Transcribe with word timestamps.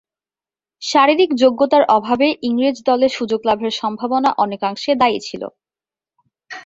শারীরিক 0.81 1.31
যোগ্যতার 1.35 1.83
অভাবে 1.97 2.27
ইংরেজ 2.41 2.77
দলে 2.85 3.07
সুযোগ 3.09 3.41
লাভের 3.45 3.73
সম্ভাবনা 3.81 4.29
অনেকাংশে 4.37 4.91
দায়ী 5.01 5.19
ছিল। 5.27 5.43